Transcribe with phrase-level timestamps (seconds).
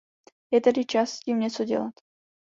[0.51, 1.93] Je tedy čas s tím něco dělat.